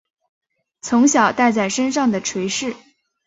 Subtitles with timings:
[0.81, 2.75] 从小带在身上的垂饰